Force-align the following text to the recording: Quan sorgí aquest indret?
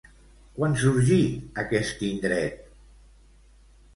Quan 0.53 0.71
sorgí 0.83 1.17
aquest 1.65 2.01
indret? 2.09 2.65